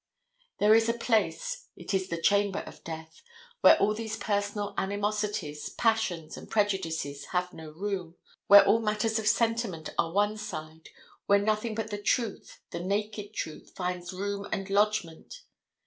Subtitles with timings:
[0.57, 6.49] There is a place—it is the chamber of death—where all these personal animosities, passions and
[6.49, 8.15] prejudices have no room,
[8.47, 10.89] where all matters of sentiment are one side,
[11.27, 15.43] where nothing but the truth, the naked truth, finds room and lodgment.